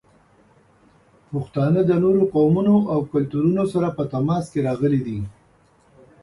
پښتانه 1.31 1.81
د 1.85 1.91
نورو 2.03 2.21
قومونو 2.33 2.75
او 2.93 2.99
کلتورونو 3.11 3.63
سره 3.73 3.87
په 3.97 4.03
تماس 4.13 4.43
کې 4.51 4.59
راغلي 4.67 5.01
دي. 5.07 5.19